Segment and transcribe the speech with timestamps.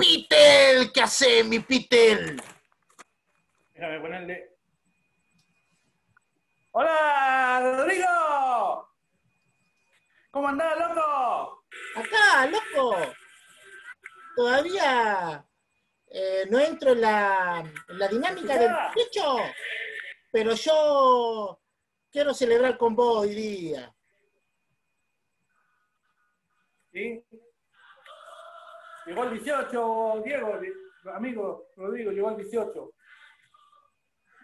[0.00, 2.40] Pitel, ¿qué hace mi Pitel?
[3.74, 4.56] Déjame ponerle.
[6.70, 8.88] ¡Hola, Rodrigo!
[10.30, 11.64] ¿Cómo andás, loco?
[11.96, 12.96] Acá, loco.
[14.36, 15.46] Todavía
[16.06, 19.36] eh, no entro en la, en la dinámica del hecho,
[20.32, 21.60] pero yo
[22.10, 23.94] quiero celebrar con vos hoy día.
[26.90, 27.22] ¿Sí?
[29.10, 30.60] Llegó el 18, Diego,
[31.12, 32.92] amigo Rodrigo, llegó el 18.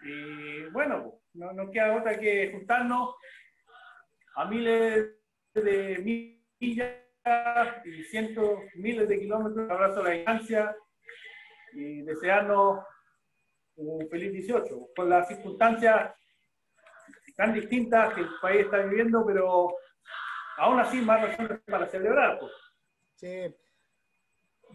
[0.03, 3.15] Y bueno, no nos queda otra que juntarnos
[4.35, 5.07] a miles
[5.53, 6.95] de millas
[7.85, 10.75] y cientos, miles de kilómetros, abrazo a la distancia
[11.71, 12.83] y desearnos
[13.77, 16.13] un feliz 18, con las circunstancias
[17.37, 19.77] tan distintas que el país está viviendo, pero
[20.57, 22.37] aún así más razones para celebrar.
[22.37, 22.51] Pues.
[23.15, 23.55] Sí.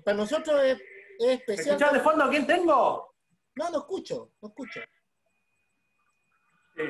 [0.05, 0.81] Para nosotros es,
[1.19, 1.77] especial.
[1.77, 3.15] ¿Escuchas de fondo a quién tengo?
[3.55, 4.81] No, no escucho, no escucho.
[6.77, 6.83] Sí.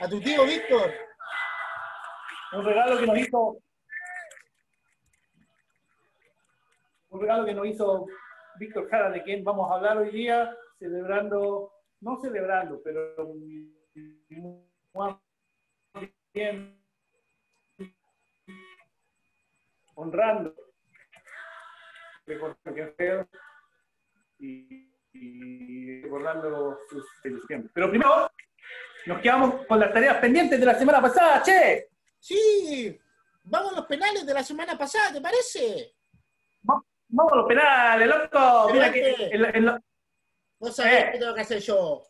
[0.00, 0.92] A tu tío Víctor.
[2.52, 3.56] Un regalo que nos hizo.
[7.10, 8.06] Un regalo que nos hizo
[8.58, 13.34] Víctor Jara, de quien vamos a hablar hoy día, celebrando, no celebrando, pero
[16.32, 16.78] bien
[19.94, 20.54] honrando
[24.38, 27.70] y, y recordando sus felicidades.
[27.74, 28.30] Pero primero
[29.06, 31.88] nos quedamos con las tareas pendientes de la semana pasada, che.
[32.18, 32.98] Sí,
[33.44, 35.94] vamos a los penales de la semana pasada, ¿te parece?
[36.62, 36.84] Vamos
[37.18, 38.72] a los penales, loco.
[38.72, 39.30] Mira que
[40.60, 41.08] No sabés eh.
[41.12, 42.02] qué tengo que hacer yo.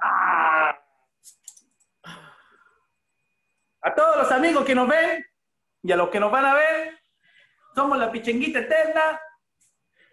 [0.00, 0.78] Ah.
[3.80, 5.24] A todos los amigos que nos ven
[5.82, 6.98] y a los que nos van a ver,
[7.74, 9.20] somos la pichenguita eterna,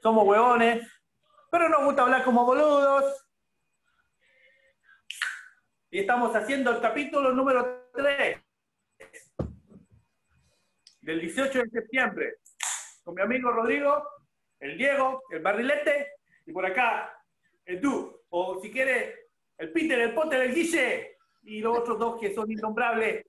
[0.01, 0.85] somos huevones,
[1.49, 3.25] pero nos gusta hablar como boludos.
[5.89, 8.41] Y estamos haciendo el capítulo número 3
[11.01, 12.35] del 18 de septiembre
[13.03, 14.20] con mi amigo Rodrigo
[14.61, 16.13] el Diego, el Barrilete,
[16.45, 17.17] y por acá
[17.65, 19.27] el Du, o si quiere,
[19.57, 23.25] el Peter, el Potter, el Guille, y los otros dos que son innombrables.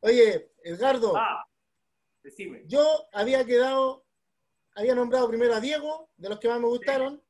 [0.00, 1.16] Oye, Edgardo.
[1.16, 1.46] Ah,
[2.22, 2.64] decime.
[2.66, 4.04] Yo había quedado,
[4.74, 7.22] había nombrado primero a Diego, de los que más me gustaron,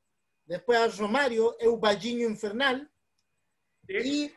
[0.47, 2.91] después a Romario, Euballino Infernal,
[3.87, 4.33] y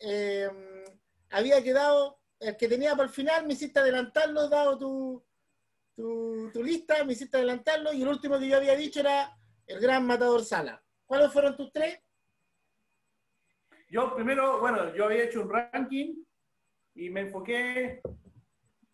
[0.00, 0.84] em,
[1.30, 5.27] había quedado, el que tenía para el final, me hiciste adelantarlo, dado tu,
[5.98, 9.36] tu, lista, me hiciste adelantarlo y el último que yo había dicho era
[9.66, 10.80] el gran matador Sala.
[11.04, 12.00] ¿Cuáles fueron tus tres?
[13.90, 16.14] Yo primero, bueno, yo había hecho un ranking
[16.94, 18.00] y me enfoqué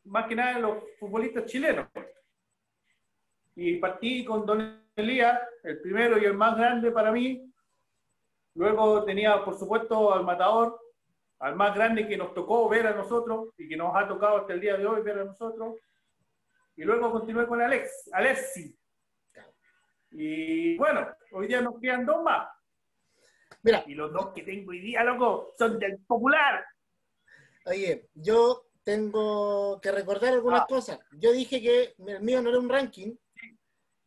[0.04, 1.88] más que nada en los futbolistas chilenos.
[3.56, 7.52] Y partí con Don Elías, el primero y el más grande para mí.
[8.54, 10.80] Luego tenía, por supuesto, al matador,
[11.40, 14.54] al más grande que nos tocó ver a nosotros y que nos ha tocado hasta
[14.54, 15.74] el día de hoy ver a nosotros.
[16.76, 18.76] Y luego continué con Alex, Alexi.
[20.10, 22.48] Y bueno, hoy día nos quedan dos más.
[23.62, 23.84] Mira.
[23.86, 26.64] Y los dos que tengo hoy día, loco, son del popular.
[27.66, 30.66] Oye, yo tengo que recordar algunas ah.
[30.68, 30.98] cosas.
[31.12, 33.16] Yo dije que el mío no era un ranking.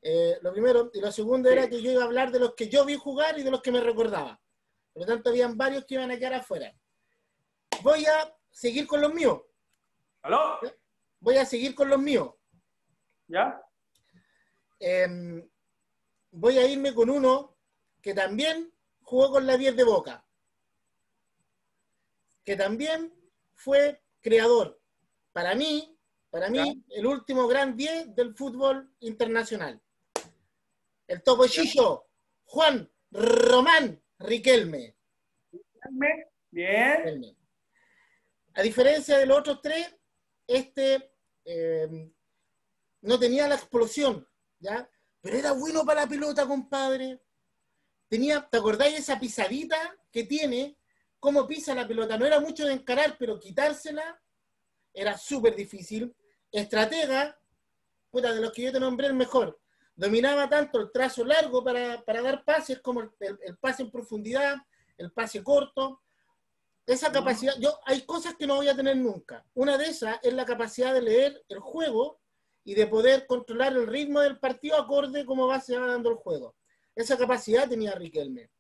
[0.02, 0.92] Eh, lo primero.
[0.94, 3.38] Y lo segundo era que yo iba a hablar de los que yo vi jugar
[3.40, 4.40] y de los que me recordaba.
[4.94, 6.74] Por lo tanto, habían varios que iban a quedar afuera.
[7.82, 9.42] Voy a seguir con los míos.
[10.22, 10.60] ¿Aló?
[11.20, 12.34] Voy a seguir con los míos.
[13.28, 13.62] ¿Ya?
[14.80, 15.48] Em,
[16.32, 17.58] voy a irme con uno
[18.02, 18.72] que también
[19.02, 20.26] jugó con la 10 de Boca,
[22.44, 23.14] que también
[23.56, 24.80] fue creador.
[25.34, 25.98] Para mí,
[26.30, 29.82] para mí, el último gran 10 del fútbol internacional.
[31.08, 31.46] El topo
[32.46, 34.96] Juan Román Riquelme.
[35.52, 37.38] Riquelme, bien.
[38.54, 39.96] A diferencia de los otros tres,
[40.48, 41.12] este
[41.46, 42.12] em,
[43.08, 44.28] no tenía la explosión,
[44.60, 44.88] ¿ya?
[45.22, 47.22] Pero era bueno para la pelota, compadre.
[48.10, 49.78] Tenía, ¿te acordáis esa pisadita
[50.12, 50.78] que tiene?
[51.18, 52.18] ¿Cómo pisa la pelota?
[52.18, 54.22] No era mucho de encarar, pero quitársela
[54.94, 56.14] era súper difícil.
[56.52, 57.40] Estratega,
[58.12, 59.58] puta, de los que yo te nombré el mejor.
[59.96, 64.58] Dominaba tanto el trazo largo para, dar pases como el, el, pase en profundidad,
[64.98, 66.02] el pase corto.
[66.86, 69.46] Esa capacidad, yo hay cosas que no voy a tener nunca.
[69.54, 72.20] Una de esas es la capacidad de leer el juego
[72.68, 76.18] y de poder controlar el ritmo del partido acorde como va se va dando el
[76.18, 76.54] juego.
[76.94, 78.52] esa capacidad tenía Riquelme.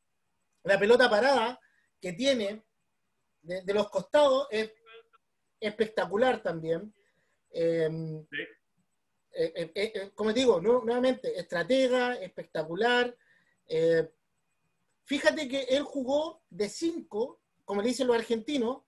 [0.63, 1.59] La pelota parada
[1.99, 2.63] que tiene
[3.41, 4.71] de, los costados es
[5.59, 6.93] espectacular también.
[7.49, 8.25] Em,
[9.33, 13.13] eh, eh, eh, como digo, nuevamente, estratega, espectacular.
[15.03, 18.83] fíjate que él jugó de 5, como le dicen los argentinos,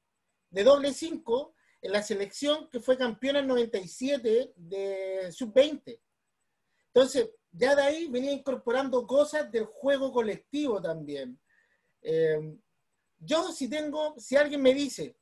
[0.50, 6.00] de doble 5 en la selección que fue campeona en 97 de sub-20.
[6.88, 11.40] Entonces, ya de ahí venía incorporando cosas del juego colectivo también.
[13.20, 15.16] yo si tengo, si alguien me dice,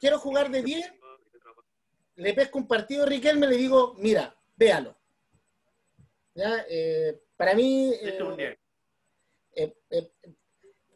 [0.00, 0.92] quiero jugar de 10,
[2.16, 4.96] le pesco un partido a Riquelme, le digo, mira, véalo.
[6.34, 6.64] ¿Ya?
[6.68, 7.92] Eh, para mí,
[9.54, 10.12] eh, eh,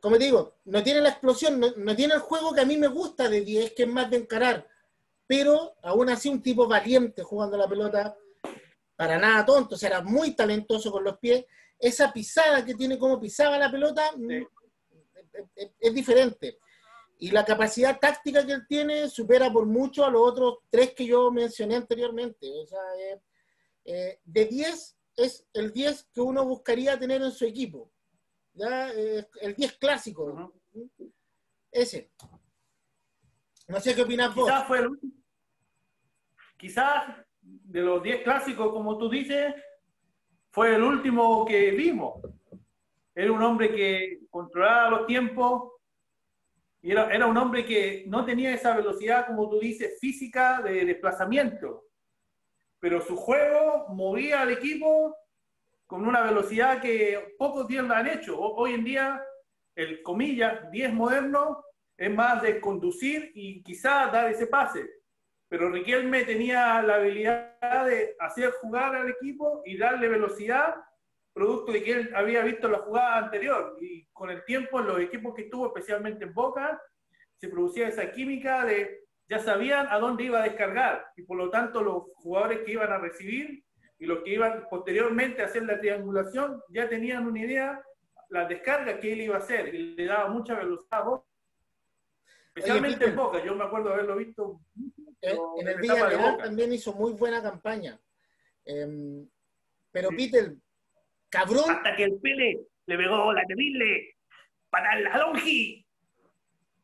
[0.00, 3.29] como digo, no tiene la explosión, no, tiene el juego que a mí me gusta
[3.29, 4.69] de 10, que es más de encarar,
[5.26, 8.17] pero aún así un tipo valiente jugando la pelota,
[8.96, 11.44] para nada tonto, o sea, era muy talentoso con los pies.
[11.78, 14.43] Esa pisada que tiene como pisaba la pelota mm,
[15.78, 16.58] es diferente.
[17.19, 21.06] Y la capacidad táctica que él tiene supera por mucho a los otros tres que
[21.06, 22.50] yo mencioné anteriormente.
[22.50, 22.81] O sea,
[23.84, 27.90] eh, de 10 es el 10 que uno buscaría tener en su equipo.
[28.52, 28.90] ¿ya?
[28.90, 30.52] el 10 clásico.
[31.70, 32.11] Ese.
[33.69, 34.47] No sé qué opinas vos.
[34.47, 34.91] Quizás fue el
[36.57, 39.55] Quizás de los 10 clásicos, como tú dices,
[40.51, 42.21] fue el último que vimos.
[43.15, 45.73] Era un hombre que controlaba los tiempos,
[46.83, 51.85] era, un hombre que no tenía esa velocidad, como tú dices, física de desplazamiento.
[52.79, 55.17] Pero su juego movía al equipo
[55.87, 58.39] con una velocidad que pocos días la han hecho.
[58.39, 59.23] Hoy en día,
[59.75, 61.65] el comillas 10 moderno
[61.97, 64.87] es más de conducir y quizás dar ese pase.
[65.49, 70.75] Pero Riquelme tenía la habilidad de hacer jugar al equipo y darle velocidad
[71.33, 75.35] producto de que él había visto la jugada anterior y con el tiempo los equipos
[75.35, 76.81] que estuvo, especialmente en Boca,
[77.37, 81.51] se producía esa química de ya sabían a dónde iba a descargar y por lo
[81.51, 83.63] tanto los jugadores que iban a recibir
[83.99, 87.83] y los que iban posteriormente a hacer la triangulación ya tenían una idea
[88.31, 91.27] la descarga que él iba a hacer y le daba mucha velocidad a Boca.
[92.56, 94.61] Especialmente en Boca, yo me acuerdo de haberlo visto.
[95.20, 98.00] En, el Villarreal también hizo muy buena campaña.
[98.64, 99.29] Em,
[99.93, 100.55] pero Peter,
[101.29, 101.70] Cabrón.
[101.70, 104.17] Hasta que el Pele le pegó la terrible
[104.70, 105.87] para la longi.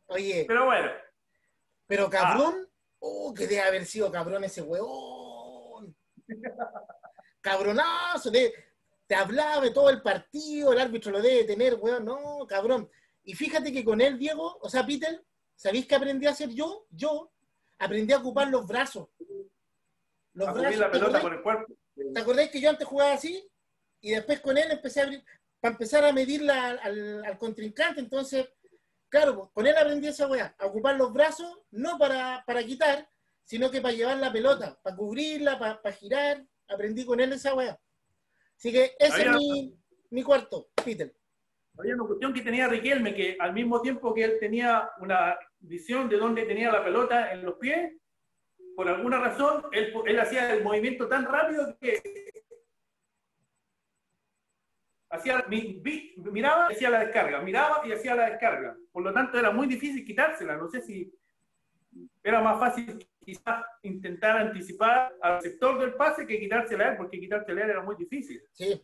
[0.06, 0.44] Oye.
[0.46, 0.90] Pero bueno.
[1.86, 2.68] Pero cabrón.
[2.98, 5.96] Oh, que debe haber sido cabrón ese weón.
[7.40, 8.30] Cabronazo.
[8.30, 12.04] te hablaba de todo el partido, el árbitro lo debe tener, weón.
[12.04, 12.88] No, cabrón.
[13.24, 15.22] Y fíjate que con él, Diego, o sea, Peter,
[15.62, 16.86] ¿sabéis qué aprendí a hacer yo?
[16.90, 17.30] Yo
[17.78, 19.08] aprendí a ocupar los brazos.
[20.34, 20.78] Los a brazos.
[20.78, 21.72] la pelota con el cuerpo.
[21.94, 23.48] ¿Te acordáis que yo antes jugaba así?
[24.02, 25.24] y después con él empecé a abrir,
[25.60, 28.00] para empezar a medirla al, contrincante.
[28.00, 28.48] Entonces,
[29.08, 33.08] claro, con él aprendí esa weá, a ocupar los brazos, no para, quitar,
[33.44, 36.44] sino que para llevar la pelota, para cubrirla, para, girar.
[36.68, 37.78] Aprendí con él esa weá.
[38.56, 39.78] Así que ese es mi,
[40.10, 41.14] mi cuarto, Peter.
[41.78, 46.08] Había una cuestión que tenía Riquelme, que al mismo tiempo que él tenía una visión
[46.08, 47.92] de dónde tenía la pelota en los pies,
[48.76, 52.02] por alguna razón, él, él hacía el movimiento tan rápido que
[55.12, 55.44] hacía,
[56.16, 58.76] miraba y hacía la descarga, miraba y hacía la descarga.
[58.90, 60.56] Por lo tanto, era muy difícil quitársela.
[60.56, 61.12] No sé si
[62.22, 67.64] era más fácil quizás intentar anticipar al sector del pase que quitársela él, porque quitársela
[67.64, 68.42] él era muy difícil.
[68.52, 68.82] Sí.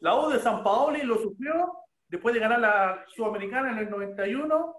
[0.00, 1.72] La U de San Paoli lo sufrió
[2.08, 4.76] después de ganar la Sudamericana en el 91.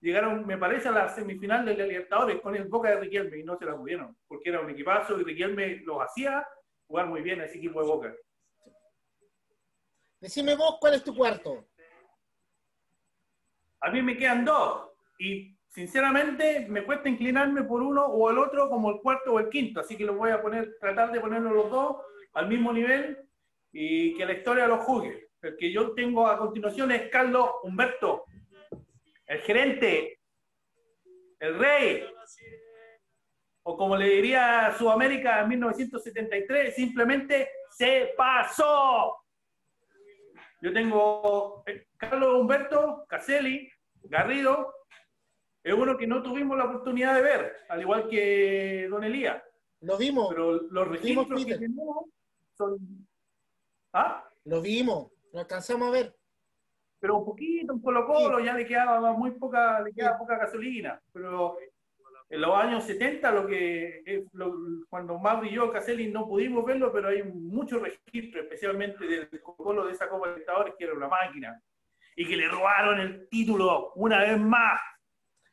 [0.00, 3.44] Llegaron, me parece, a la semifinal de la Libertadores con el Boca de Riquelme y
[3.44, 6.46] no se la pudieron, porque era un equipazo y Riquelme los hacía
[6.86, 8.14] jugar muy bien a ese equipo de Boca.
[10.20, 11.66] Decime vos cuál es tu cuarto.
[13.80, 14.90] A mí me quedan dos.
[15.18, 19.48] Y sinceramente me cuesta inclinarme por uno o el otro como el cuarto o el
[19.48, 19.80] quinto.
[19.80, 21.96] Así que lo voy a poner, tratar de ponerlos los dos
[22.34, 23.29] al mismo nivel
[23.72, 25.30] y que la historia los juzgue.
[25.42, 28.24] El que yo tengo a continuación es Carlos Humberto,
[29.26, 30.20] el gerente,
[31.38, 32.04] el rey,
[33.62, 39.16] o como le diría Sudamérica en 1973, simplemente se pasó.
[40.60, 43.70] Yo tengo eh, Carlos Humberto Caselli,
[44.02, 44.74] Garrido,
[45.62, 49.42] es uno que no tuvimos la oportunidad de ver, al igual que Don Elías.
[49.80, 50.28] Lo vimos.
[50.30, 52.06] Pero los registros que tenemos
[52.56, 53.06] son.
[53.92, 54.28] ¿Ah?
[54.44, 56.16] Lo vimos, lo alcanzamos a ver.
[56.98, 61.00] Pero un poquito, un Colo Colo, ya le quedaba muy poca, le queda poca gasolina.
[61.12, 61.56] Pero
[62.28, 64.26] en los años 70, lo que,
[64.88, 69.92] cuando más brilló Caselli no pudimos verlo, pero hay muchos registros, especialmente del Colo de
[69.92, 71.60] esa Copa de Libertadores, que era una máquina,
[72.14, 74.80] y que le robaron el título una vez más.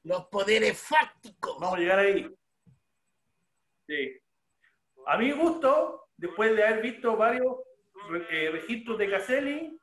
[0.04, 1.58] Los poderes fácticos.
[1.60, 2.30] Vamos a llegar ahí.
[3.88, 4.20] Sí.
[5.06, 7.56] A mi gusto, después de haber visto varios
[8.30, 9.80] eh, registros de Caselli,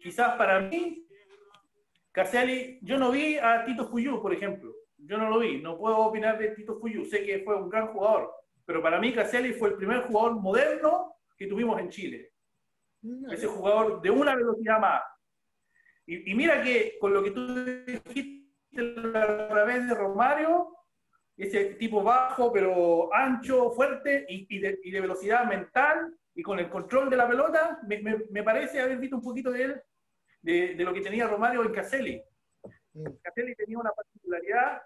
[0.00, 1.06] quizás para mí,
[2.12, 4.72] Caselli, yo no vi a Tito Fuyú, por ejemplo.
[4.98, 7.88] Yo no lo vi, no puedo opinar de Tito Fuyu, sé que fue un gran
[7.88, 8.32] jugador,
[8.64, 12.32] pero para mí Caselli fue el primer jugador moderno que tuvimos en Chile.
[13.30, 15.02] Ese jugador de una velocidad más.
[16.06, 18.44] Y, mira que con lo que tú dijiste
[19.14, 20.68] a través de Romario,
[21.36, 27.16] ese tipo bajo, pero ancho, fuerte y, de, velocidad mental y con el control de
[27.16, 29.82] la pelota, me, parece haber visto un poquito de él,
[30.42, 32.22] de, de lo que tenía Romario en Caselli.
[32.92, 33.06] Mm.
[33.22, 34.82] Caselli tenía una particularidad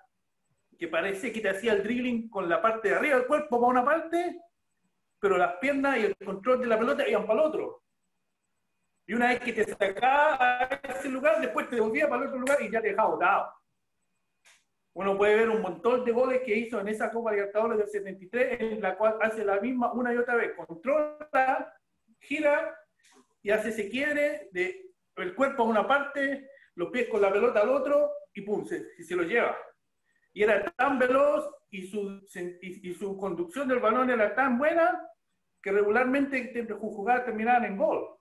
[0.79, 3.71] que parece que te hacía el dribbling con la parte de arriba del cuerpo para
[3.71, 4.41] una parte,
[5.19, 7.83] pero las piernas y el control de la pelota iban para el otro.
[9.07, 12.41] Y una vez que te sacaba a ese lugar, después te devolvía para el otro
[12.41, 13.53] lugar y ya te dejaba botado.
[14.99, 18.61] Uno puede ver un montón de goles que hizo en esa Copa Libertadores del 73,
[18.61, 20.57] en la cual hace la misma una y otra vez.
[20.57, 21.73] Controla,
[22.19, 22.77] gira
[23.41, 27.61] y hace ese quiebre de el cuerpo a una parte, los pies con la pelota
[27.61, 29.57] al otro y pum, se, se lo lleva
[30.33, 32.21] y era tan veloz y su,
[32.61, 35.01] y, su conducción del balón era tan buena
[35.63, 38.17] que regularmente jugadas terminaban en gol.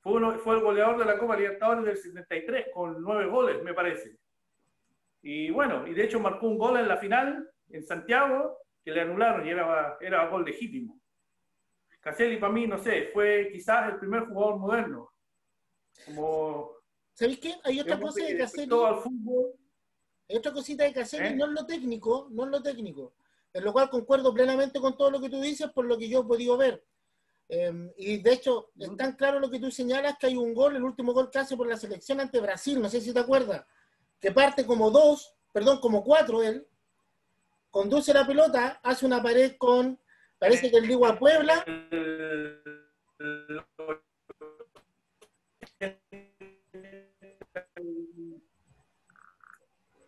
[0.00, 3.72] Fue, uno, fue el goleador de la Copa Libertadores del 73 con nueve goles, me
[3.72, 4.18] parece.
[5.22, 9.00] Y bueno, y de hecho marcó un gol en la final en Santiago que le
[9.00, 11.00] anularon y era, era gol legítimo.
[12.00, 15.10] Caselli para mí, no sé, fue quizás el primer jugador moderno.
[16.04, 16.70] Como,
[17.14, 17.54] ¿Sabéis qué?
[17.64, 18.68] Hay otra cosa de Caselli.
[18.68, 19.54] Todo al fútbol
[20.34, 21.36] otra cosita de Caselli, ¿Eh?
[21.36, 23.14] no es lo técnico, no es lo técnico.
[23.52, 26.20] En lo cual concuerdo plenamente con todo lo que tú dices, por lo que yo
[26.20, 26.84] he podido ver.
[27.48, 30.74] Em, y de hecho, es tan claro lo que tú señalas que hay un gol,
[30.74, 33.64] el último gol que hace por la selección ante Brasil, no sé si te acuerdas,
[34.20, 36.66] que parte como dos, perdón, como cuatro él,
[37.70, 40.00] conduce la pelota, hace una pared con,
[40.38, 41.64] parece que el digo a Puebla.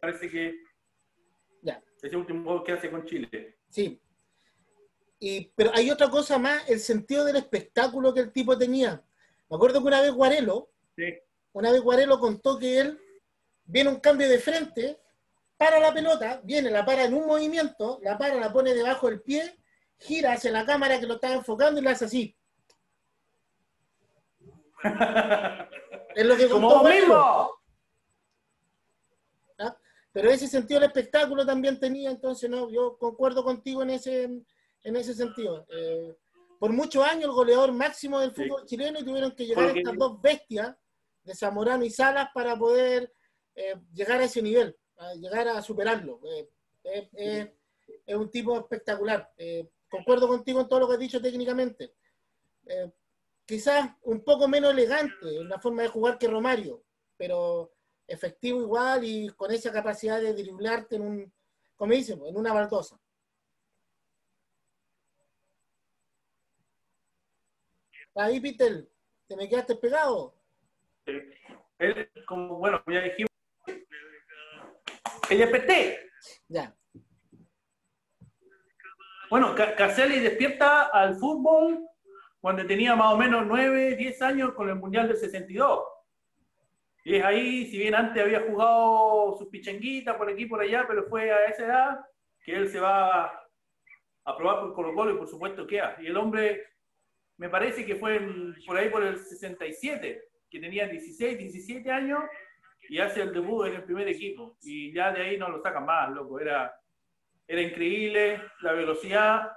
[0.01, 0.55] parece que
[1.61, 1.83] ya.
[2.03, 3.59] ese último gol que hace con Chile.
[3.69, 4.01] Sí.
[5.21, 9.05] Y, pero hay otra cosa más, el sentido del espectáculo que el tipo tenía.
[9.51, 10.71] Me acuerdo que una vez Guarelo,
[11.53, 13.01] una vez Guarelo contó que él
[13.69, 15.01] viene un cambio de frente,
[15.57, 19.21] para la pelota, viene, la para en un movimiento, la para, la pone debajo del
[19.21, 19.57] pie,
[19.99, 22.37] gira hacia la cámara que lo está enfocando y la hace así.
[26.15, 27.55] es lo que contó mismo.
[30.13, 34.23] pero ese sentido del espectáculo también tenía, entonces no, yo concuerdo contigo en ese,
[34.85, 35.67] en ese sentido.
[35.71, 36.17] Eh,
[36.59, 40.21] por muchos años el goleador máximo del fútbol chileno y tuvieron que llegar estas dos
[40.21, 40.75] bestias
[41.25, 43.13] de Zamorano y Salas para poder
[43.59, 46.21] eh, llegar a ese nivel, a llegar a superarlo.
[46.85, 47.53] Eh,
[48.07, 49.33] es un tipo espectacular.
[49.89, 51.95] concuerdo contigo en todo lo que has dicho técnicamente.
[53.45, 56.85] quizás un poco menos elegante en la forma de jugar que Romario,
[57.17, 57.73] pero
[58.07, 61.33] efectivo igual y con esa capacidad de driblarte en un,
[61.77, 62.99] como dicen, en una baldosa.
[68.15, 68.89] Ahí, Peter,
[69.27, 70.35] ¿te me quedaste pegado?
[71.07, 73.31] Él, como, bueno, ya dijimos,
[75.31, 75.71] el EPT.
[76.49, 76.75] Ya.
[79.31, 81.87] Bueno, Caselli despierta al fútbol
[82.41, 85.81] cuando tenía más o menos 9, 10 años con el Mundial del 62
[87.09, 91.09] y es ahí, si bien antes había jugado sus pichenguitas por aquí por allá, pero
[91.09, 92.01] fue a esa edad
[92.45, 93.25] que él se va
[94.25, 95.97] a probar por Colo Colo y por supuesto queda.
[96.03, 96.67] Y el hombre,
[97.39, 98.21] me parece que fue
[98.67, 102.25] por ahí por el 67, que tenía 16, 17 años
[102.89, 104.57] y hace el debut en el primer equipo.
[104.63, 106.41] Y ya de ahí no lo sacan más, loco.
[106.41, 106.75] Era,
[107.47, 109.53] era increíble la velocidad,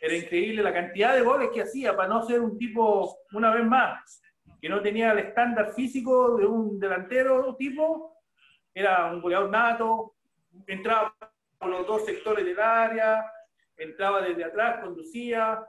[0.00, 3.64] era increíble la cantidad de goles que hacía para no ser un tipo, una vez
[3.64, 4.22] más,
[4.60, 8.16] que no tenía el estándar físico de un delantero tipo,
[8.74, 10.14] era un goleador nato,
[10.66, 11.14] entraba
[11.58, 13.24] por los dos sectores del área,
[13.76, 15.62] entraba desde atrás, conducía,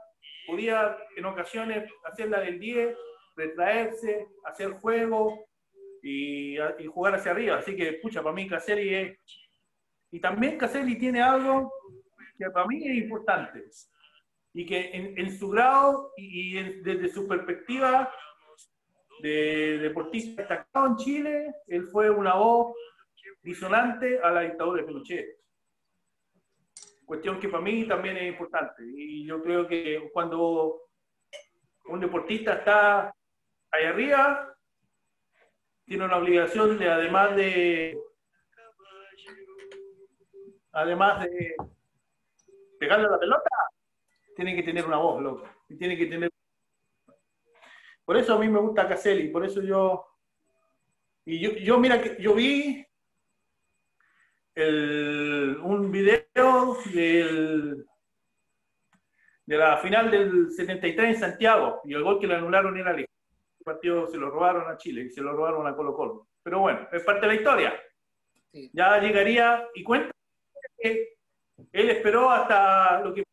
[0.46, 2.96] podía en ocasiones hacer la del 10,
[3.36, 5.46] retraerse, hacer juego
[6.02, 6.56] y,
[6.92, 7.56] jugar hacia arriba.
[7.56, 9.18] Así que, pucha, para mí Caselli es...
[10.10, 11.72] Y también Caselli tiene algo
[12.36, 13.64] que para mí es importante
[14.54, 18.12] y que en, su grado y, desde su perspectiva
[19.22, 22.76] de deportista destacado en Chile, él fue una voz
[23.42, 25.26] disonante a la dictadura de Pinochet.
[27.06, 28.82] Cuestión que para mí también es importante.
[28.84, 30.82] Y yo creo que cuando
[31.86, 33.14] un deportista está
[33.70, 34.51] ahí arriba,
[35.84, 37.98] tiene una obligación de, además de,
[40.72, 41.56] además de
[42.78, 43.50] pegarle la pelota,
[44.34, 45.48] tiene que tener una voz, loco.
[45.68, 46.30] Y tiene que tener.
[48.04, 50.06] Por eso a mí me gusta Caselli, por eso yo.
[51.24, 52.84] Y yo, yo mira que yo vi
[54.54, 57.86] el, un video del,
[59.46, 63.06] de la final del 73 en Santiago y el gol que le anularon era el
[63.62, 66.28] partido se lo robaron a Chile y se lo robaron a Colo Colo.
[66.42, 67.74] Pero bueno, es parte de la historia.
[68.72, 70.10] Ya llegaría y cuenta
[70.78, 71.16] que
[71.72, 73.24] él esperó hasta lo que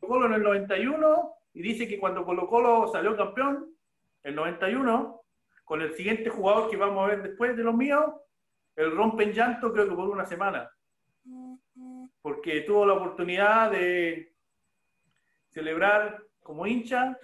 [0.00, 3.74] Colo Colo en el 91 y dice que cuando Colo Colo salió campeón,
[4.22, 5.20] el 91,
[5.64, 8.12] con el siguiente jugador que vamos a ver después de los míos,
[8.76, 10.70] el rompe en llanto creo que por una semana.
[12.20, 14.34] Porque tuvo la oportunidad de
[15.50, 17.18] celebrar como hincha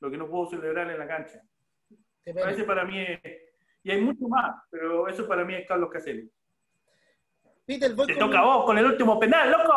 [0.00, 1.40] lo que no pudo celebrar en la cancha.
[2.24, 3.20] Ese para mí es,
[3.82, 6.30] y hay mucho más, pero eso para mí es Carlos Caselli.
[7.64, 9.74] Peter, Te toca a vos con el último penal, loco.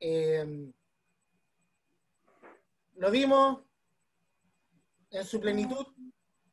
[0.00, 0.72] Eh,
[2.96, 3.60] lo vimos
[5.10, 5.86] en su plenitud.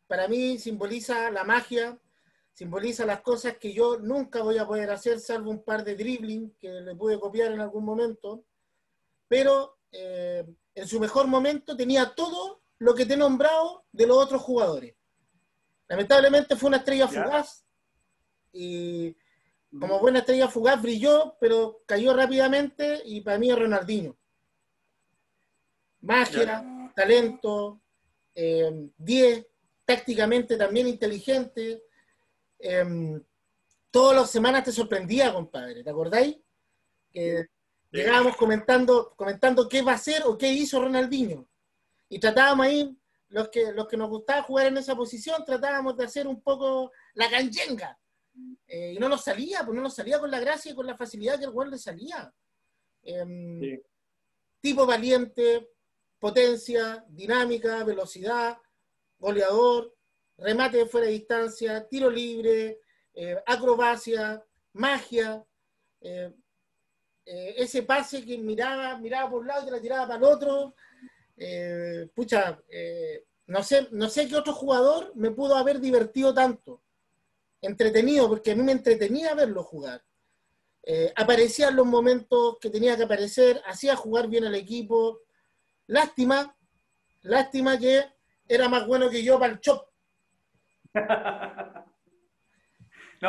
[0.08, 1.98] Para mí simboliza la magia,
[2.52, 6.56] simboliza las cosas que yo nunca voy a poder hacer, salvo un par de dribbling
[6.60, 8.44] que le pude copiar en algún momento.
[9.28, 14.18] Pero eh, en su mejor momento tenía todo lo que te he nombrado de los
[14.18, 14.96] otros jugadores.
[15.88, 17.66] Lamentablemente fue una estrella fugaz
[18.54, 19.16] y
[19.80, 24.18] como buena estrella fugaz brilló, pero cayó rápidamente y para mí es Ronaldinho.
[26.02, 27.82] Magia, talento,
[28.34, 29.48] 10, eh,
[29.86, 31.84] tácticamente también inteligente,
[32.62, 33.22] Em,
[33.90, 36.38] todas las semanas te sorprendía, compadre, ¿te acordáis?
[37.12, 37.48] Que
[37.92, 41.48] llegábamos comentando, comentando qué va a hacer o qué hizo Ronaldinho.
[42.12, 42.94] Y tratábamos ahí,
[43.30, 46.92] los que, los que nos gustaba jugar en esa posición, tratábamos de hacer un poco
[47.14, 47.98] la canyenga.
[48.68, 50.98] Eh, y no nos salía, pues no nos salía con la gracia y con la
[50.98, 52.34] facilidad que el jugador le salía.
[53.02, 53.82] Em,
[54.60, 55.70] tipo valiente,
[56.20, 58.58] potencia, dinámica, velocidad,
[59.18, 59.96] goleador,
[60.36, 62.82] remate de fuera de distancia, tiro libre,
[63.14, 65.42] eh, acrobacia, magia,
[66.02, 66.34] eh,
[67.24, 70.76] ese pase que miraba, miraba por un lado y te la tiraba para el otro.
[72.14, 72.62] Pucha,
[73.48, 76.82] no, sé, no sé qué otro jugador me pudo haber divertido tanto,
[77.62, 80.04] entretenido, porque a mí me entretenía verlo jugar.
[81.16, 85.22] aparecía en los momentos que tenía que aparecer, hacía jugar bien al equipo.
[85.88, 86.56] Lástima,
[87.22, 88.04] lástima que
[88.48, 89.92] era más bueno que yo para el chop
[90.94, 91.02] no,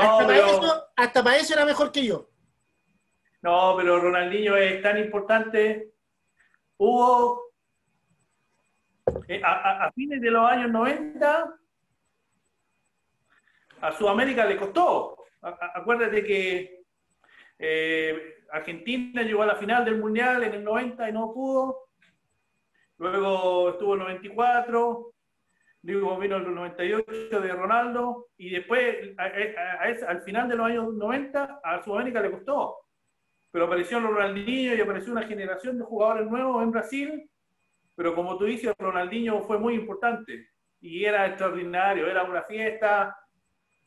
[0.01, 2.29] hasta, para eso, hasta para eso era mejor que yo.
[3.43, 5.95] No, pero Ronaldinho es tan importante.
[6.77, 7.52] Hubo
[9.29, 11.55] eh, a, fines de los años 90
[13.81, 15.25] a Sudamérica le costó.
[15.41, 16.85] acuérdate que
[17.59, 21.89] eh, Argentina llegó a la final del Mundial en el 90 y no pudo.
[22.99, 25.13] Luego estuvo el 94,
[25.85, 31.83] Luego vino el 98 de Ronaldo y después, al final de los años 90, a
[31.83, 32.77] Sudamérica le costó.
[33.51, 37.31] Pero apareció Ronaldinho y apareció una generación de jugadores nuevos en Brasil.
[37.95, 40.49] Pero como tú dices, Ronaldinho fue muy importante
[40.81, 43.17] y era extraordinario, era una fiesta,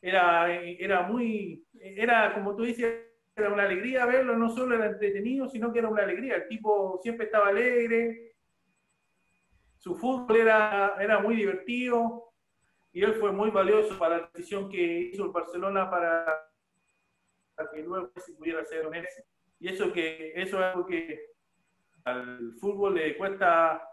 [0.02, 5.50] era, era muy, era como tú dices, era una alegría verlo, no solo era entretenido,
[5.50, 6.36] sino que era una alegría.
[6.36, 8.36] El tipo siempre estaba alegre,
[9.78, 12.32] su fútbol era, era muy divertido
[12.96, 16.50] y él fue muy valioso para la decisión que hizo el Barcelona para,
[17.74, 19.22] que luego se pudiera hacer Messi.
[19.60, 21.20] Y eso, que, eso es algo que
[22.06, 23.86] al fútbol le cuesta,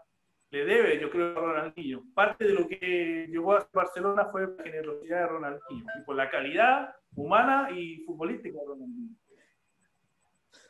[0.53, 2.03] le debe, yo creo, a Ronaldinho.
[2.13, 6.29] Parte de lo que llegó a Barcelona fue la generosidad de Ronaldinho y por la
[6.29, 9.15] calidad humana y futbolística de Ronaldinho.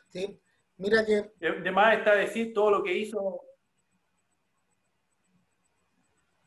[0.08, 0.40] Sí,
[0.78, 1.32] mira que.
[1.46, 3.42] Además está decir todo lo que hizo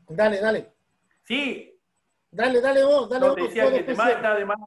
[0.09, 0.73] Dale, dale.
[1.25, 1.79] Sí.
[2.31, 3.35] Dale, dale vos, dale vos.
[3.35, 4.57] decía que además está además,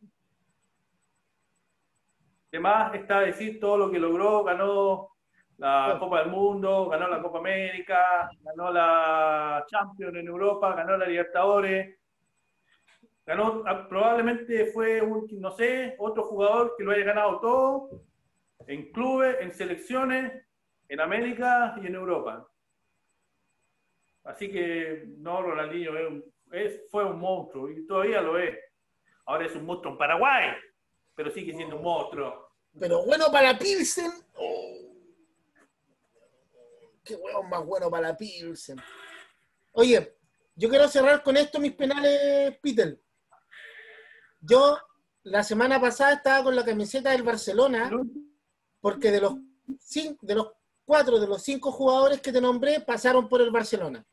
[2.52, 5.08] además está decir todo lo que logró, ganó
[5.60, 11.06] la Copa del Mundo, ganó la Copa América, ganó la Champions en Europa, ganó la
[11.06, 11.98] Libertadores.
[13.26, 17.90] Ganó, ah, probablemente fue un, no sé, otro jugador que lo haya ganado todo
[18.66, 20.32] en clubes, en selecciones,
[20.88, 22.48] en América y en Europa.
[24.24, 25.92] Así que no, Ronaldinho
[26.52, 28.58] es, fue un monstruo y todavía lo es.
[29.26, 30.52] Ahora es un monstruo en Paraguay,
[31.14, 32.48] pero sigue siendo un monstruo.
[32.78, 34.10] Pero bueno para Pilsen.
[34.34, 34.79] Oh.
[37.10, 38.76] Qué hueón más bueno para la Pilsen.
[39.72, 40.16] Oye,
[40.54, 43.00] yo quiero cerrar con esto mis penales, Peter.
[44.40, 44.78] Yo
[45.24, 47.90] la semana pasada estaba con la camiseta del Barcelona,
[48.80, 49.34] porque de los,
[49.80, 50.52] cinco, de los
[50.84, 54.06] cuatro, de los cinco jugadores que te nombré, pasaron por el Barcelona.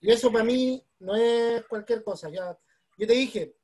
[0.00, 2.30] Y eso para mí no es cualquier cosa.
[2.30, 2.56] yo
[2.96, 3.54] te dije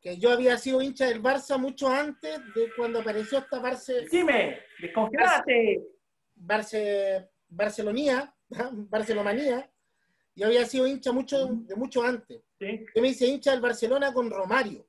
[0.00, 4.08] que yo había sido hincha del Barça mucho antes de cuando apareció esta Barça.
[4.10, 4.60] ¡Dime!
[4.80, 5.92] ¡Descongelate!
[6.44, 8.34] Barce, Barcelonía,
[8.72, 9.70] Barcelomanía.
[10.34, 12.42] Yo había sido hincha mucho, de mucho antes.
[12.58, 14.86] Yo me hice hincha del Barcelona con Romario.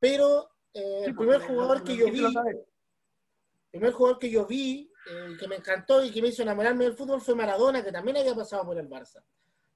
[0.00, 5.36] Pero eh, el primer jugador que yo vi, el primer jugador que yo vi, eh,
[5.38, 8.34] que me encantó y que me hizo enamorarme del fútbol fue Maradona, que también había
[8.34, 9.22] pasado por el Barça.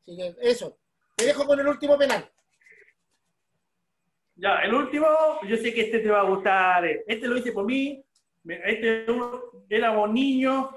[0.00, 0.78] Así que eso.
[1.16, 2.30] Te dejo con el último penal.
[4.36, 5.06] Ya, el último,
[5.46, 6.84] yo sé que este te va a gustar.
[7.06, 8.02] Este lo hice por mí.
[8.44, 9.06] Este
[9.68, 10.70] éramos niños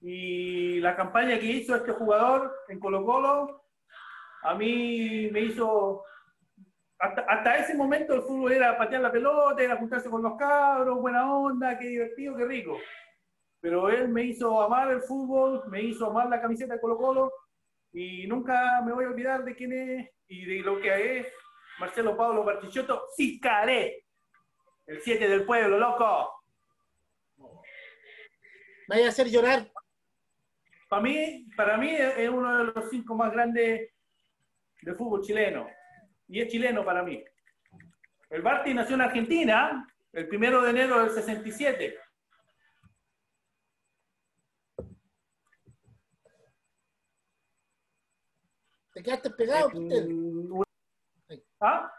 [0.00, 3.64] y la campaña que hizo este jugador en Colo Colo,
[4.42, 6.04] a mí me hizo...
[6.98, 11.00] Hasta, hasta ese momento el fútbol era patear la pelota, era juntarse con los cabros,
[11.00, 12.78] buena onda, qué divertido, qué rico.
[13.60, 17.32] Pero él me hizo amar el fútbol, me hizo amar la camiseta de Colo Colo
[17.92, 21.26] y nunca me voy a olvidar de quién es y de lo que es
[21.78, 24.04] Marcelo Pablo Bartichotto Cicaré,
[24.86, 26.39] el 7 del pueblo, loco.
[28.90, 29.70] Vaya a hacer llorar
[30.90, 33.92] para mí, para mí es uno de los cinco más grandes
[34.82, 35.68] del fútbol chileno.
[36.26, 37.22] Y es chileno para mí.
[38.28, 41.96] El Barty nació en Argentina el primero de enero del 67.
[48.92, 50.66] ¿Te quedaste pegado, eh,
[51.28, 51.44] Peter?
[51.60, 51.92] ¿Ah?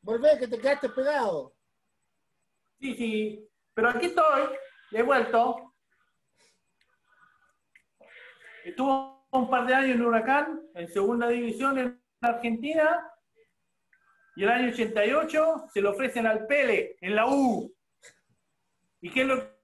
[0.00, 1.54] Volvé, que te quedaste pegado.
[2.80, 3.50] Sí, sí.
[3.74, 4.56] Pero aquí estoy,
[4.92, 5.74] he vuelto.
[8.64, 13.12] Estuvo un par de años en Huracán, en segunda división en Argentina,
[14.34, 17.72] y el año 88 se lo ofrecen al Pele, en la U.
[19.00, 19.56] ¿Y qué es lo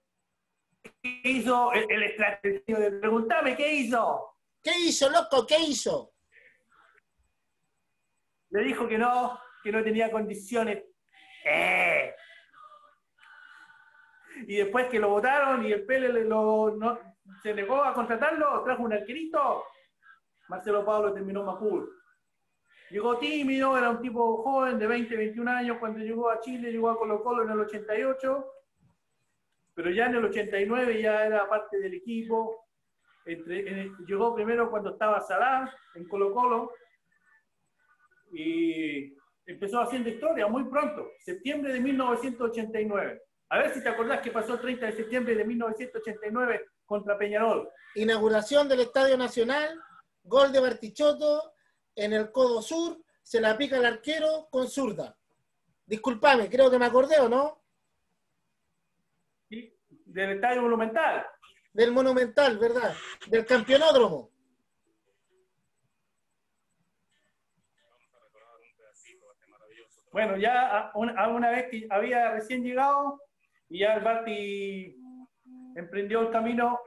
[0.83, 4.37] que hizo el, el Pregúntame, ¿qué hizo?
[4.61, 5.45] ¿Qué hizo, loco?
[5.45, 6.13] ¿Qué hizo?
[8.49, 10.83] Le dijo que no, que no tenía condiciones.
[11.43, 12.15] ¡Eh!
[14.47, 16.99] Y después que lo votaron y el Pele lo, no,
[17.41, 19.63] se negó a contratarlo, trajo un arquerito.
[20.49, 21.89] Marcelo Pablo terminó Macul.
[22.89, 26.89] Llegó tímido, era un tipo joven de 20, 21 años cuando llegó a Chile, llegó
[26.89, 28.45] a Colo Colo en el 88,
[29.73, 32.67] pero ya en el 89 ya era parte del equipo.
[33.25, 36.71] llegó primero cuando estaba Salah en Colo Colo
[38.31, 43.21] y empezó haciendo historia muy pronto, septiembre de 1989.
[43.53, 47.69] A ver si te acordás que pasó el 30 de septiembre de 1989 contra Peñarol.
[47.93, 49.79] Inauguración del Estadio Nacional,
[50.23, 51.53] gol de Bartichotto
[51.95, 55.15] en el codo sur, se la pica el arquero con zurda.
[55.85, 57.61] Disculpame, creo que me acordé o no.
[59.47, 61.23] Sí, del Estadio Monumental.
[61.73, 62.95] Del Monumental, ¿verdad?
[63.27, 64.31] Del campeonódromo.
[70.11, 73.21] Bueno, ya una, vez que había recién llegado
[73.73, 74.95] y ya el Barti
[75.75, 76.79] emprendió el camino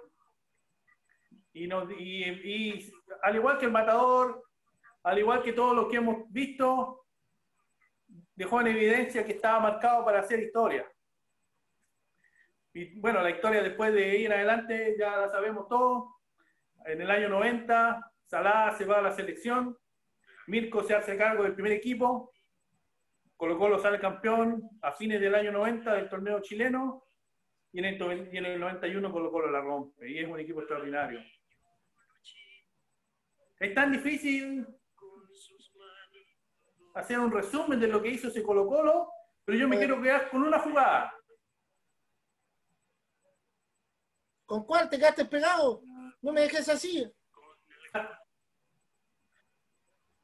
[1.52, 4.44] y, y, al igual que el matador,
[5.02, 7.06] al igual que todos los que hemos visto,
[8.36, 10.88] dejó en evidencia que estaba marcado para hacer historia.
[12.72, 16.14] Y bueno, la historia después de ir adelante ya la sabemos todos.
[16.84, 19.76] En el año 90, Salah se va a la selección,
[20.46, 22.32] Mirko se hace cargo del primer equipo,
[23.36, 27.04] Colo Colo sale campeón a fines del año 90 del torneo chileno
[27.72, 31.20] y en el, 91 Colo Colo la rompe y es un equipo extraordinario.
[33.58, 34.66] Es tan difícil
[36.94, 39.10] hacer un resumen de lo que hizo ese Colo Colo,
[39.44, 41.12] pero yo me quiero quedar con una jugada.
[44.46, 45.82] ¿Con cuál te quedaste pegado?
[46.22, 47.04] No me dejes así.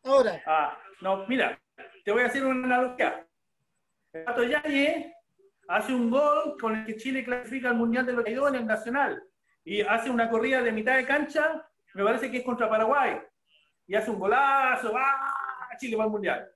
[0.04, 0.42] Ahora.
[0.46, 1.61] Ah, no, mira,
[2.04, 3.26] te voy a hacer una analogía.
[4.24, 5.12] Pato Yañez
[5.68, 9.22] hace un gol con el que Chile clasifica al Mundial de los en el Nacional
[9.64, 13.20] y hace una corrida de mitad de cancha, me parece que es contra Paraguay,
[13.86, 14.92] y hace un golazo.
[15.78, 16.48] Chile va al Mundial.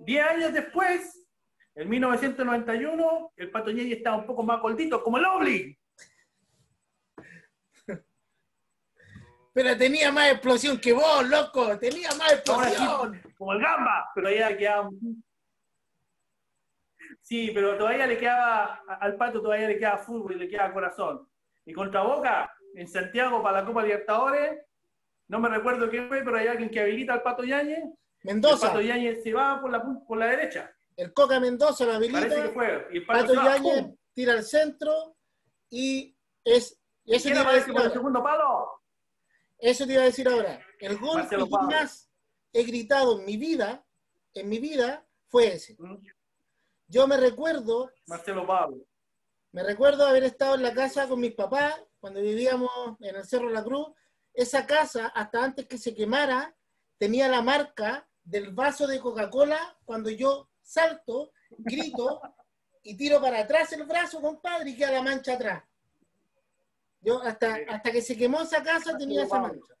[0.00, 1.26] Diez años después,
[1.74, 5.78] en 1991, el Pato estaba un poco más gordito, como el Obli.
[9.56, 11.78] Pero tenía más explosión que vos, loco.
[11.78, 13.22] Tenía más explosión.
[13.38, 14.10] como el Gamba.
[14.14, 14.90] Pero ya quedaba
[17.22, 21.26] Sí, pero todavía le quedaba, al Pato todavía le queda fútbol y le queda corazón.
[21.64, 24.60] Y contra Boca, en Santiago para la Copa Libertadores,
[25.28, 27.84] no me recuerdo quién fue, pero hay alguien que habilita al Pato Yañez.
[28.24, 28.66] Mendoza.
[28.66, 30.70] El Pato Yañez se va por la, por la derecha.
[30.94, 32.20] El Coca Mendoza lo habilita.
[32.20, 32.88] Parece que fue.
[32.92, 35.16] Y el Pato, Yañez tira al centro
[35.70, 36.14] y
[36.44, 36.78] es.
[37.06, 38.82] Y eso te iba a decir por el segundo palo?
[39.58, 40.60] Eso te iba a decir ahora.
[40.78, 42.10] El gol que más
[42.52, 43.84] he gritado en mi vida,
[44.34, 45.76] en mi vida, fue ese.
[45.78, 45.96] Mm.
[46.88, 47.90] Yo me recuerdo.
[48.06, 48.86] Marcelo Pablo.
[49.52, 53.48] Me recuerdo haber estado en la casa con mis papás cuando vivíamos en el Cerro
[53.48, 53.88] La Cruz.
[54.34, 56.54] Esa casa, hasta antes que se quemara,
[56.98, 62.20] tenía la marca del vaso de Coca-Cola cuando yo salto, grito
[62.82, 65.64] y tiro para atrás el brazo, compadre, y queda la mancha atrás.
[67.06, 69.74] Yo hasta, hasta que se quemó esa casa tenía esa mancha.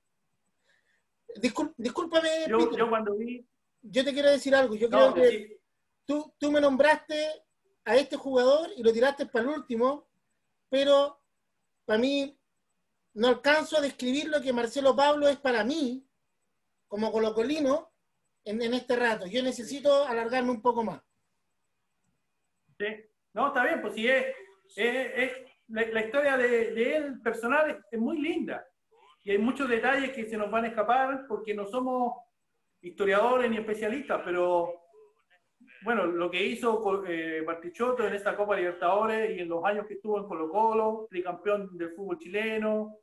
[1.76, 2.46] discúlpame.
[2.48, 3.44] Yo, cuando vi.
[3.82, 4.76] Yo te quiero decir algo.
[4.76, 5.60] Yo creo que
[6.04, 7.42] tú, tú me nombraste
[7.84, 10.08] a este jugador y lo tiraste para el último,
[10.68, 11.20] pero
[11.84, 12.38] para mí
[13.14, 16.08] no alcanzo a describir lo que Marcelo Pablo es para mí,
[16.86, 17.92] como colocolino,
[18.44, 19.26] en, en este rato.
[19.26, 21.02] Yo necesito alargarme un poco más.
[22.78, 22.86] Sí,
[23.32, 24.26] no, está bien, pues sí, es,
[24.76, 25.32] es,
[25.68, 28.64] la, historia de, él personal es, muy linda.
[29.24, 32.14] Y hay muchos detalles que se nos van a escapar porque no somos
[32.80, 34.72] historiadores ni especialistas, pero
[35.82, 40.18] bueno, lo que hizo eh, en esta Copa Libertadores y en los años que estuvo
[40.18, 42.98] en Colo Colo, tricampeón del fútbol chileno,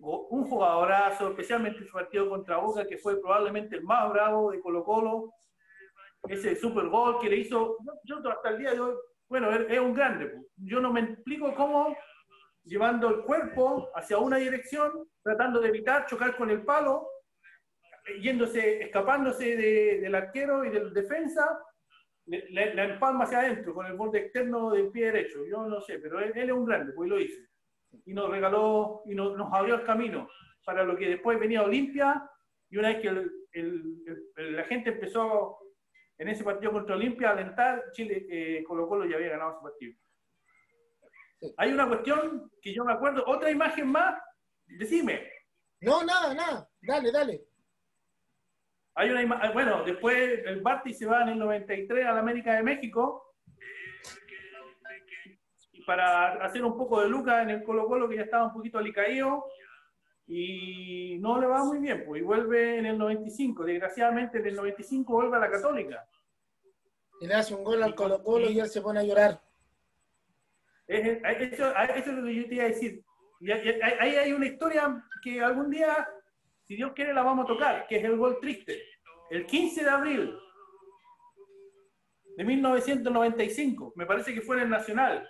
[0.00, 4.60] un jugadorazo, especialmente en su partido contra Boca, que fue probablemente el más bravo de
[4.60, 5.32] Colo Colo,
[6.28, 8.94] ese super gol que le hizo, yo, hasta el día de hoy,
[9.32, 11.96] bueno, es un grande, yo no me explico cómo
[12.64, 17.08] llevando el cuerpo hacia una dirección, tratando de evitar chocar con el palo,
[18.20, 21.58] yéndose, escapándose del arquero y del defensa,
[22.26, 25.46] la empalma hacia adentro con el borde externo del pie derecho.
[25.50, 27.40] Yo no sé, pero él, es un grande, pues lo hizo.
[28.04, 30.28] Y nos regaló y nos, abrió el camino
[30.62, 32.28] para lo que después venía Olimpia.
[32.68, 33.10] Y una vez que
[34.36, 35.61] la gente empezó
[36.18, 39.94] en ese partido contra Olimpia alentar, Chile, eh, Colo Colo ya había ganado ese partido.
[41.56, 44.20] Hay una cuestión que yo me acuerdo, otra imagen más,
[44.66, 45.28] decime.
[45.80, 47.42] No, nada, nada, dale, dale.
[48.94, 52.54] Hay una ah, bueno, después el Barty se va en el 93 a la América
[52.54, 53.34] de México
[55.86, 58.78] para hacer un poco de lucas en el Colo Colo que ya estaba un poquito
[58.78, 59.44] alicaído
[60.26, 64.56] y no le va muy bien, pues y vuelve en el 95, desgraciadamente en el
[64.56, 66.06] 95 vuelve a la Católica.
[67.20, 69.40] Y le hace un gol al Colo Colo y él se pone a llorar.
[70.86, 73.04] eso, es lo que yo te iba a decir.
[74.00, 76.08] Ahí hay una historia que algún día
[76.72, 78.82] si Dios quiere, la vamos a tocar, que es el gol triste.
[79.30, 80.34] El 15 de abril
[82.36, 85.28] de 1995, me parece que fue en el Nacional.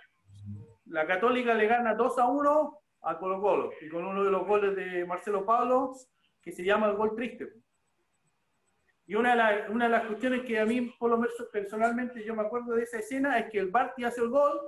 [0.85, 4.47] La Católica le gana 2 a 1 a Colo Colo, y con uno de los
[4.47, 5.93] goles de Marcelo Pablo,
[6.41, 7.53] que se llama el gol triste.
[9.05, 12.33] Y una de, una de las cuestiones que a mí, por lo menos personalmente, yo
[12.33, 14.59] me acuerdo de esa escena, es que el Barty hace el gol,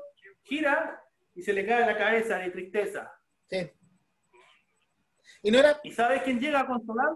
[0.43, 1.01] gira
[1.33, 3.11] y se le cae la cabeza de tristeza.
[3.49, 3.71] Sí.
[5.41, 5.79] Y no era.
[5.83, 7.15] ¿Y sabes quién llega a consolar?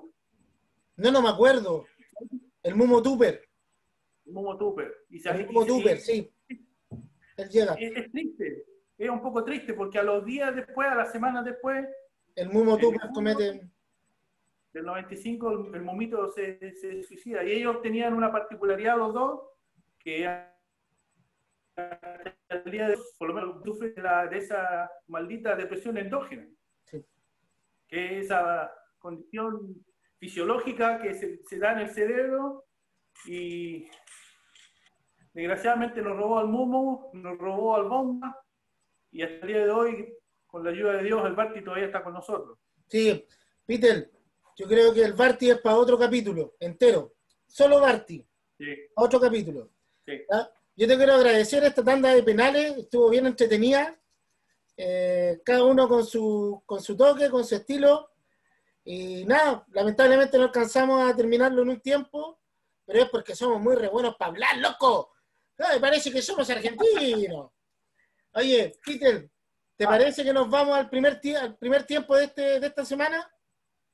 [0.95, 1.85] No, no me acuerdo.
[2.63, 3.47] El Mumo Tupper.
[4.25, 4.93] El Mumo Tupper.
[5.09, 6.31] Y el Mumo Tupper, sí.
[7.37, 7.73] Él llega.
[7.73, 8.65] Es, triste.
[8.99, 11.87] Es un poco triste porque a los días después, a las semanas después.
[12.35, 13.67] El Mumo Tupper comete.
[14.71, 17.43] Del 95, el, el Mumito se, se, suicida.
[17.43, 19.41] Y ellos tenían una particularidad, los dos,
[19.97, 20.25] que
[21.75, 26.45] el día de por lo menos sufre de esa maldita depresión endógena
[27.89, 29.83] que es esa condición
[30.19, 32.65] fisiológica que se, da en el cerebro
[33.25, 33.87] y
[35.33, 38.39] desgraciadamente nos robó al Mumo, nos robó al Bomba
[39.11, 40.13] y hasta el día de hoy,
[40.45, 42.57] con la ayuda de Dios, el Barty todavía está con nosotros.
[42.87, 43.25] Sí,
[43.65, 44.11] Peter,
[44.55, 47.13] yo creo que el Barty es para otro capítulo entero,
[47.47, 48.25] solo Barty,
[48.57, 48.65] sí.
[48.95, 49.69] otro capítulo.
[50.05, 50.25] Sí.
[50.75, 53.99] Yo te quiero agradecer esta tanda de penales, estuvo bien entretenida.
[54.77, 58.11] Eh, cada uno con su, con su toque, con su estilo.
[58.85, 62.39] Y nada, lamentablemente no alcanzamos a terminarlo en un tiempo,
[62.85, 65.11] pero es porque somos muy re buenos para hablar, loco.
[65.57, 67.51] me parece que somos argentinos.
[68.33, 69.29] Oye, Peter,
[69.75, 69.89] ¿te ah.
[69.89, 73.29] parece que nos vamos al primer, al primer tiempo de, este, de esta semana?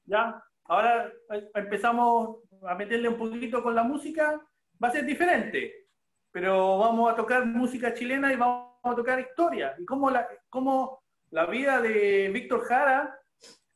[0.06, 4.42] Ya, ahora eh, empezamos a meterle un poquito con la música.
[4.84, 5.88] Va a ser diferente,
[6.32, 11.02] pero vamos a tocar música chilena y vamos a tocar historia y cómo la, cómo
[11.32, 13.18] la vida de Víctor Jara,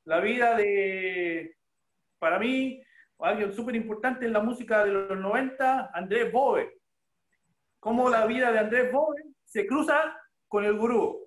[0.04, 1.56] la vida de,
[2.20, 2.82] para mí,
[3.20, 6.80] alguien súper importante en la música de los 90, Andrés Boe.
[7.80, 10.19] cómo la vida de Andrés Boven se cruza
[10.50, 11.26] con el gurú.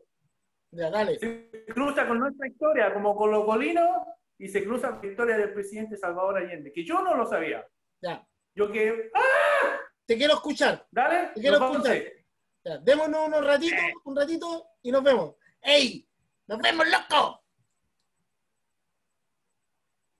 [0.72, 1.18] Ya, dale.
[1.18, 4.06] Se cruza con nuestra historia como colocolino
[4.38, 7.66] y se cruza con la historia del presidente Salvador Allende, que yo no lo sabía.
[8.02, 8.26] Ya.
[8.54, 9.10] Yo que...
[9.14, 9.78] ¡Ah!
[10.04, 10.86] Te quiero escuchar.
[10.90, 12.02] Dale, Te quiero escuchar.
[12.64, 15.36] Ya, démonos unos ratitos, un ratito y nos vemos.
[15.60, 16.06] ¡Ey!
[16.46, 17.44] ¡Nos vemos, loco!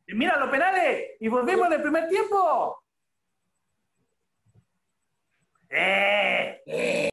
[0.07, 2.85] Y mira los penales y volvimos en el primer tiempo.
[5.71, 6.62] ¡Eh!
[6.67, 7.12] ¡Eh!